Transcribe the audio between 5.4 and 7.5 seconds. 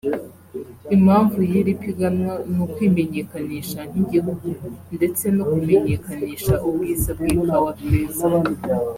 kumenyekanisha ubwiza bw’i